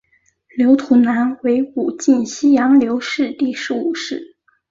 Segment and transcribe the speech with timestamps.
[0.57, 4.35] 刘图南为武进西营刘氏第十五世。